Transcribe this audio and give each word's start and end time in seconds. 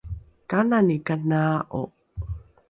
kanani 0.49 0.95
kanaa’o? 1.07 1.83